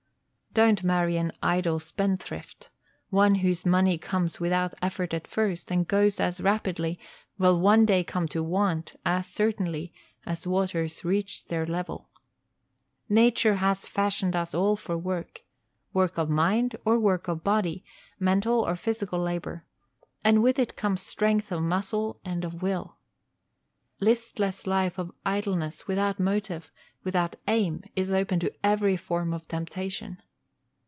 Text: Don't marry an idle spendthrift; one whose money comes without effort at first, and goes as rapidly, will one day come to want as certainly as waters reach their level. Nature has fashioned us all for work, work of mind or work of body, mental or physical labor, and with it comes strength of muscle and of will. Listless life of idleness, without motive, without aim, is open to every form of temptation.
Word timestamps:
Don't 0.53 0.83
marry 0.83 1.15
an 1.15 1.31
idle 1.41 1.79
spendthrift; 1.79 2.69
one 3.09 3.35
whose 3.35 3.65
money 3.65 3.97
comes 3.97 4.41
without 4.41 4.73
effort 4.81 5.13
at 5.13 5.25
first, 5.25 5.71
and 5.71 5.87
goes 5.87 6.19
as 6.19 6.41
rapidly, 6.41 6.99
will 7.37 7.57
one 7.57 7.85
day 7.85 8.03
come 8.03 8.27
to 8.27 8.43
want 8.43 8.93
as 9.05 9.27
certainly 9.27 9.93
as 10.25 10.45
waters 10.45 11.05
reach 11.05 11.45
their 11.45 11.65
level. 11.65 12.09
Nature 13.07 13.55
has 13.63 13.85
fashioned 13.85 14.35
us 14.35 14.53
all 14.53 14.75
for 14.75 14.97
work, 14.97 15.43
work 15.93 16.17
of 16.17 16.29
mind 16.29 16.75
or 16.83 16.99
work 16.99 17.29
of 17.29 17.45
body, 17.45 17.85
mental 18.19 18.59
or 18.59 18.75
physical 18.75 19.19
labor, 19.19 19.63
and 20.21 20.43
with 20.43 20.59
it 20.59 20.75
comes 20.75 21.01
strength 21.01 21.49
of 21.53 21.61
muscle 21.63 22.19
and 22.25 22.43
of 22.43 22.61
will. 22.61 22.97
Listless 24.01 24.67
life 24.67 24.97
of 24.97 25.13
idleness, 25.25 25.87
without 25.87 26.19
motive, 26.19 26.73
without 27.05 27.37
aim, 27.47 27.85
is 27.95 28.11
open 28.11 28.37
to 28.41 28.53
every 28.65 28.97
form 28.97 29.31
of 29.33 29.47
temptation. 29.47 30.21